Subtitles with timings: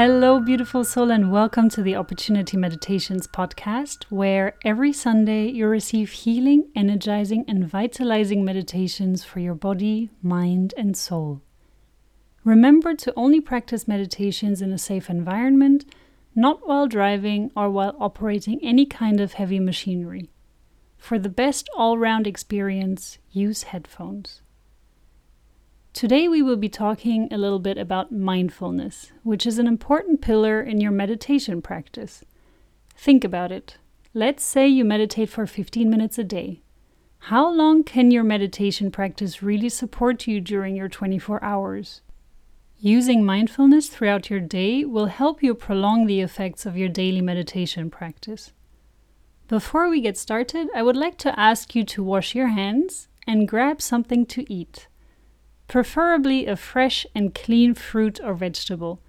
[0.00, 6.12] Hello, beautiful soul, and welcome to the Opportunity Meditations podcast, where every Sunday you receive
[6.12, 11.42] healing, energizing, and vitalizing meditations for your body, mind, and soul.
[12.44, 15.84] Remember to only practice meditations in a safe environment,
[16.32, 20.30] not while driving or while operating any kind of heavy machinery.
[20.96, 24.42] For the best all round experience, use headphones.
[25.98, 30.62] Today, we will be talking a little bit about mindfulness, which is an important pillar
[30.62, 32.22] in your meditation practice.
[32.94, 33.78] Think about it.
[34.14, 36.62] Let's say you meditate for 15 minutes a day.
[37.18, 42.00] How long can your meditation practice really support you during your 24 hours?
[42.78, 47.90] Using mindfulness throughout your day will help you prolong the effects of your daily meditation
[47.90, 48.52] practice.
[49.48, 53.48] Before we get started, I would like to ask you to wash your hands and
[53.48, 54.86] grab something to eat
[55.68, 59.00] preferably a fresh and clean fruit or vegetable,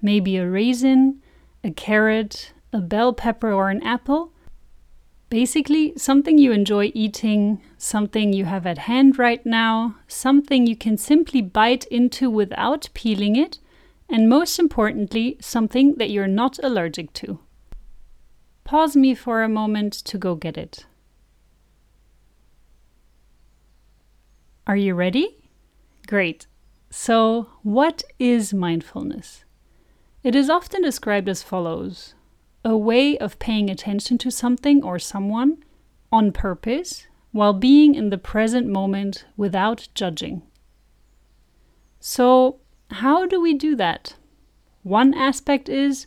[0.00, 1.20] maybe a raisin,
[1.64, 4.32] a carrot, a bell pepper, or an apple.
[5.28, 10.96] Basically, something you enjoy eating, something you have at hand right now, something you can
[10.96, 13.58] simply bite into without peeling it,
[14.08, 17.40] and most importantly, something that you're not allergic to.
[18.62, 20.86] Pause me for a moment to go get it.
[24.68, 25.45] Are you ready?
[26.06, 26.46] Great.
[26.88, 29.44] So, what is mindfulness?
[30.22, 32.14] It is often described as follows
[32.64, 35.62] a way of paying attention to something or someone
[36.10, 40.42] on purpose while being in the present moment without judging.
[42.00, 44.14] So, how do we do that?
[44.82, 46.06] One aspect is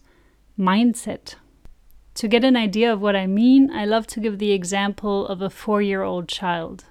[0.57, 1.35] mindset.
[2.15, 5.41] To get an idea of what I mean, I love to give the example of
[5.41, 6.85] a four year old child.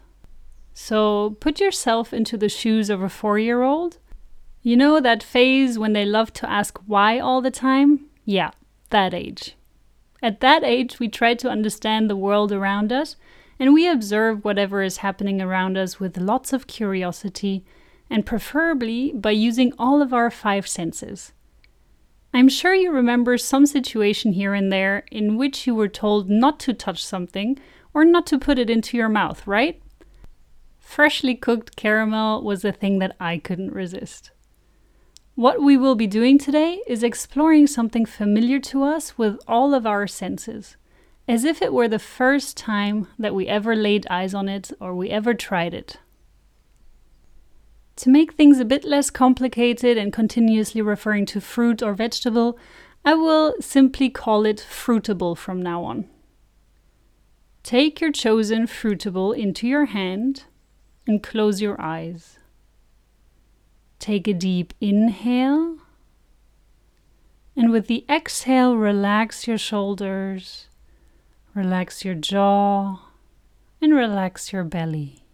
[0.80, 3.98] So put yourself into the shoes of a four year old.
[4.62, 8.06] You know that phase when they love to ask why all the time?
[8.24, 8.52] Yeah,
[8.90, 9.56] that age.
[10.22, 13.16] At that age, we try to understand the world around us
[13.58, 17.64] and we observe whatever is happening around us with lots of curiosity
[18.08, 21.32] and preferably by using all of our five senses.
[22.32, 26.60] I'm sure you remember some situation here and there in which you were told not
[26.60, 27.58] to touch something
[27.92, 29.82] or not to put it into your mouth, right?
[30.88, 34.30] Freshly cooked caramel was a thing that I couldn't resist.
[35.34, 39.86] What we will be doing today is exploring something familiar to us with all of
[39.86, 40.76] our senses,
[41.28, 44.94] as if it were the first time that we ever laid eyes on it or
[44.94, 45.98] we ever tried it.
[47.96, 52.58] To make things a bit less complicated and continuously referring to fruit or vegetable,
[53.04, 56.08] I will simply call it fruitable from now on.
[57.62, 60.44] Take your chosen fruitable into your hand
[61.08, 62.38] and close your eyes.
[63.98, 65.78] Take a deep inhale.
[67.56, 70.68] And with the exhale, relax your shoulders,
[71.54, 73.00] relax your jaw,
[73.80, 75.24] and relax your belly.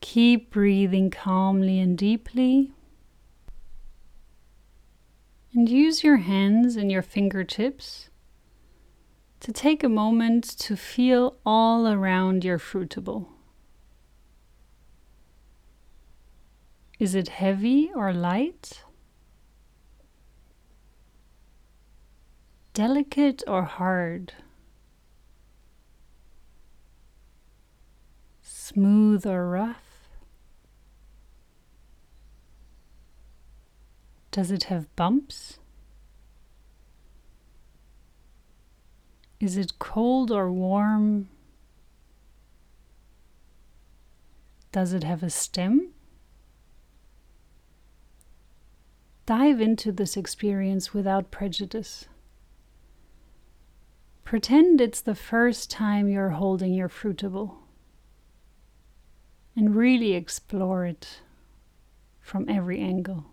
[0.00, 2.72] Keep breathing calmly and deeply.
[5.52, 8.10] And use your hands and your fingertips
[9.40, 13.26] to take a moment to feel all around your fruitable.
[17.00, 18.84] Is it heavy or light?
[22.74, 24.34] Delicate or hard?
[28.42, 30.10] Smooth or rough?
[34.30, 35.58] Does it have bumps?
[39.40, 41.30] Is it cold or warm?
[44.70, 45.94] Does it have a stem?
[49.30, 52.06] Dive into this experience without prejudice.
[54.24, 57.58] Pretend it's the first time you're holding your fruitable
[59.54, 61.20] and really explore it
[62.20, 63.26] from every angle.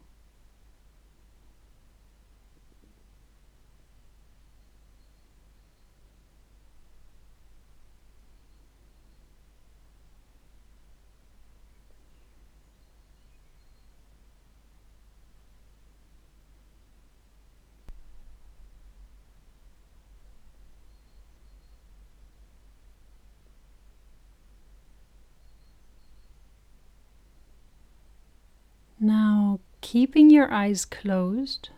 [28.99, 31.69] Now, keeping your eyes closed,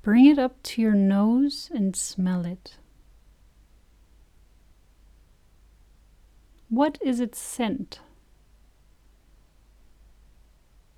[0.00, 2.76] bring it up to your nose and smell it.
[6.68, 7.98] What is its scent?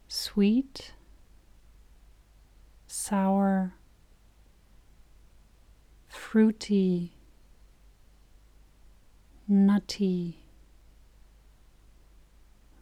[0.07, 0.93] Sweet,
[2.87, 3.73] sour,
[6.07, 7.15] fruity,
[9.49, 10.41] nutty,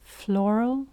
[0.02, 0.88] floral.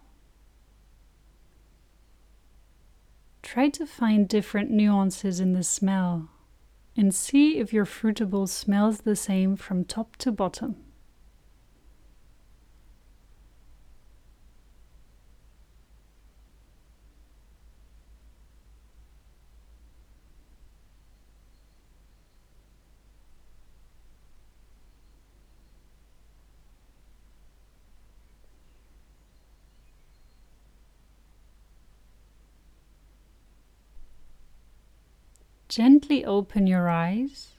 [3.52, 6.28] Try to find different nuances in the smell
[6.96, 10.76] and see if your fruitable smells the same from top to bottom.
[35.70, 37.52] Gently open your eyes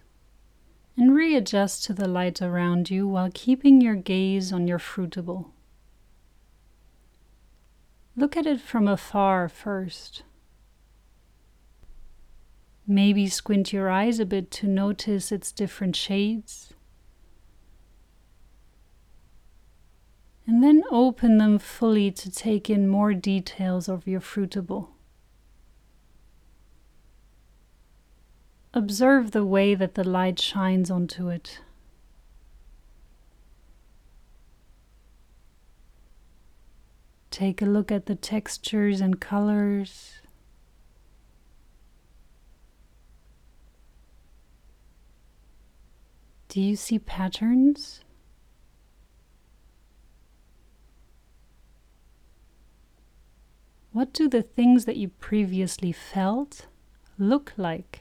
[0.98, 5.52] and readjust to the light around you while keeping your gaze on your fruitable.
[8.18, 10.24] Look at it from afar first.
[12.86, 16.74] Maybe squint your eyes a bit to notice its different shades.
[20.46, 24.90] And then open them fully to take in more details of your fruitable.
[28.74, 31.60] Observe the way that the light shines onto it.
[37.32, 40.22] Take a look at the textures and colors.
[46.48, 48.04] Do you see patterns?
[53.92, 56.68] What do the things that you previously felt
[57.18, 58.01] look like?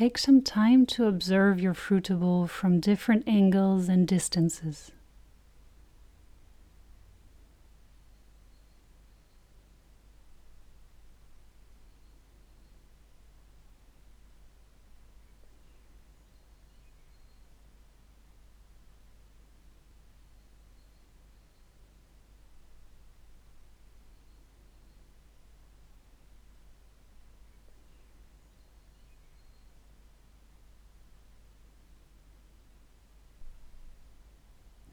[0.00, 4.92] Take some time to observe your fruitable from different angles and distances.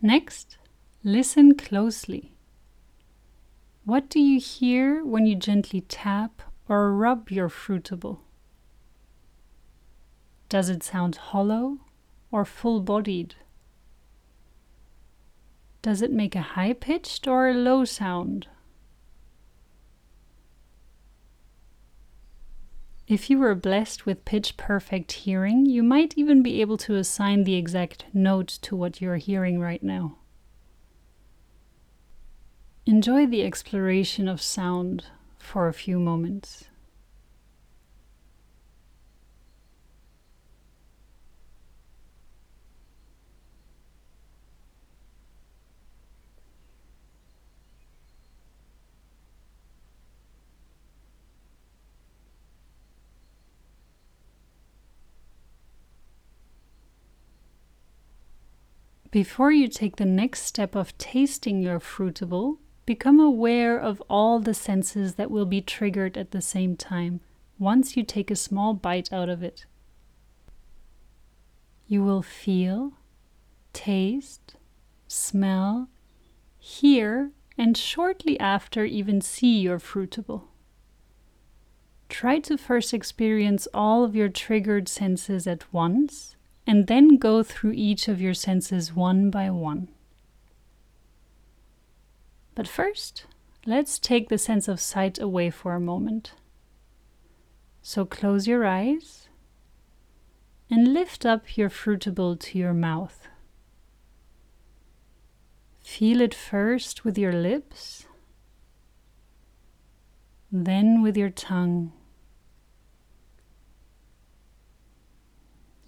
[0.07, 0.57] Next,
[1.03, 2.31] listen closely.
[3.83, 8.19] What do you hear when you gently tap or rub your fruitable?
[10.47, 11.79] Does it sound hollow
[12.31, 13.35] or full bodied?
[15.81, 18.47] Does it make a high pitched or a low sound?
[23.07, 27.45] If you were blessed with pitch perfect hearing, you might even be able to assign
[27.45, 30.17] the exact note to what you're hearing right now.
[32.85, 35.05] Enjoy the exploration of sound
[35.37, 36.65] for a few moments.
[59.23, 64.53] Before you take the next step of tasting your fruitable, become aware of all the
[64.53, 67.21] senses that will be triggered at the same time
[67.57, 69.65] once you take a small bite out of it.
[71.87, 72.93] You will feel,
[73.73, 74.53] taste,
[75.07, 75.89] smell,
[76.59, 80.43] hear, and shortly after even see your fruitable.
[82.07, 86.35] Try to first experience all of your triggered senses at once
[86.67, 89.87] and then go through each of your senses one by one.
[92.53, 93.25] But first,
[93.65, 96.33] let's take the sense of sight away for a moment.
[97.81, 99.29] So close your eyes
[100.69, 103.29] and lift up your fruitable to your mouth.
[105.79, 108.05] Feel it first with your lips,
[110.51, 111.93] then with your tongue.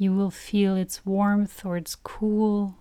[0.02, 2.78] You will feel its warmth or its cool.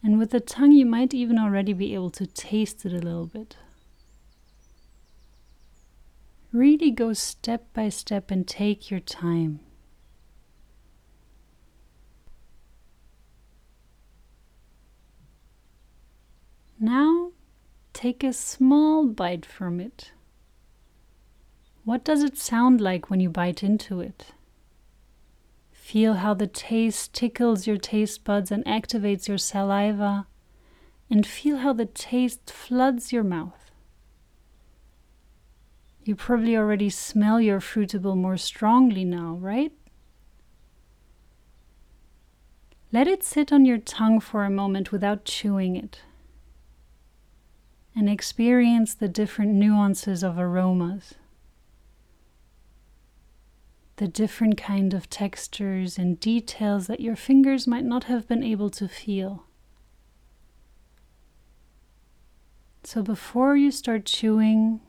[0.00, 3.26] And with the tongue, you might even already be able to taste it a little
[3.26, 3.56] bit.
[6.52, 9.58] Really go step by step and take your time.
[16.78, 17.32] Now,
[17.92, 20.12] take a small bite from it.
[21.84, 24.26] What does it sound like when you bite into it?
[25.86, 30.26] Feel how the taste tickles your taste buds and activates your saliva,
[31.08, 33.70] and feel how the taste floods your mouth.
[36.02, 39.70] You probably already smell your fruitable more strongly now, right?
[42.90, 46.00] Let it sit on your tongue for a moment without chewing it.
[47.94, 51.14] And experience the different nuances of aromas,
[53.96, 58.70] the different kind of textures and details that your fingers might not have been able
[58.70, 59.44] to feel.
[62.84, 64.80] So before you start chewing,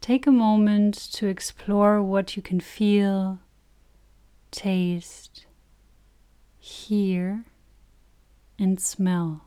[0.00, 3.38] take a moment to explore what you can feel,
[4.50, 5.46] taste,
[6.58, 7.44] hear,
[8.58, 9.45] and smell.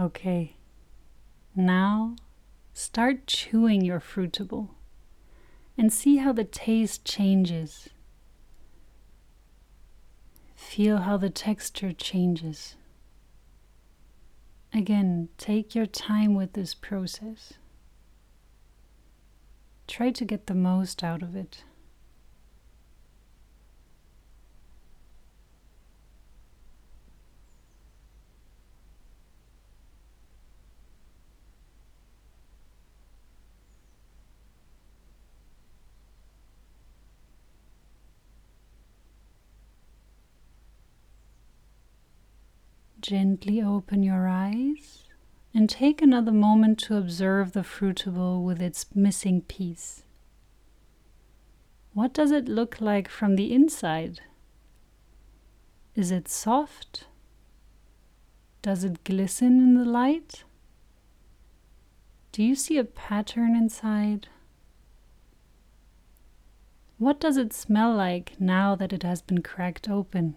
[0.00, 0.56] Okay,
[1.54, 2.16] now
[2.72, 4.70] start chewing your fruitable
[5.78, 7.90] and see how the taste changes.
[10.56, 12.74] Feel how the texture changes.
[14.72, 17.52] Again, take your time with this process.
[19.86, 21.62] Try to get the most out of it.
[43.04, 45.04] Gently open your eyes
[45.52, 50.04] and take another moment to observe the fruitable with its missing piece.
[51.92, 54.20] What does it look like from the inside?
[55.94, 57.04] Is it soft?
[58.62, 60.44] Does it glisten in the light?
[62.32, 64.28] Do you see a pattern inside?
[66.96, 70.36] What does it smell like now that it has been cracked open?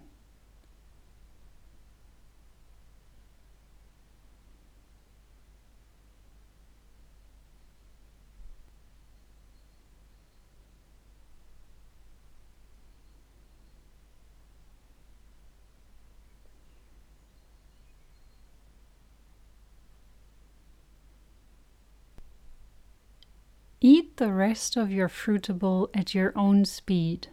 [23.90, 27.30] Eat the rest of your fruitable at your own speed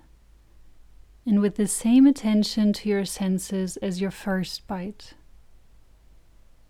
[1.27, 5.15] and with the same attention to your senses as your first bite.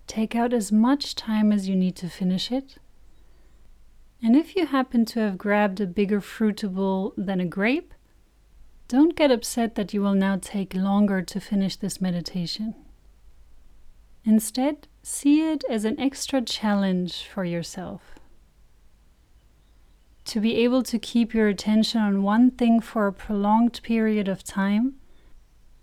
[0.07, 2.79] Take out as much time as you need to finish it.
[4.23, 7.93] And if you happen to have grabbed a bigger fruitable than a grape,
[8.89, 12.75] don't get upset that you will now take longer to finish this meditation.
[14.25, 18.15] Instead, see it as an extra challenge for yourself
[20.25, 24.43] to be able to keep your attention on one thing for a prolonged period of
[24.43, 24.95] time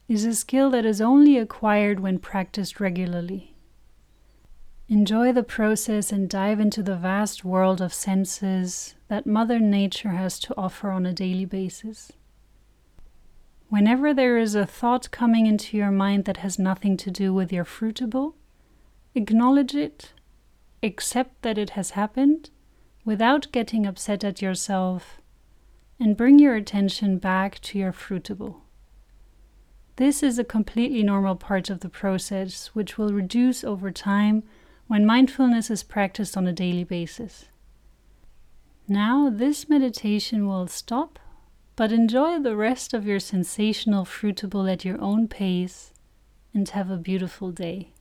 [0.07, 3.55] is a skill that is only acquired when practiced regularly.
[4.89, 10.37] Enjoy the process and dive into the vast world of senses that Mother Nature has
[10.39, 12.11] to offer on a daily basis.
[13.69, 17.53] Whenever there is a thought coming into your mind that has nothing to do with
[17.53, 18.33] your fruitable,
[19.15, 20.11] acknowledge it,
[20.83, 22.49] accept that it has happened,
[23.03, 25.21] without getting upset at yourself,
[25.99, 28.61] and bring your attention back to your fruitable.
[29.97, 34.43] This is a completely normal part of the process, which will reduce over time
[34.87, 37.45] when mindfulness is practiced on a daily basis.
[38.87, 41.19] Now, this meditation will stop,
[41.75, 45.93] but enjoy the rest of your sensational fruitable at your own pace
[46.53, 47.93] and have a beautiful day.